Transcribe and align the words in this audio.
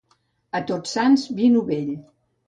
A 0.59 0.61
Tots 0.71 0.95
Sants, 0.97 1.25
vi 1.39 1.49
novell. 1.57 1.91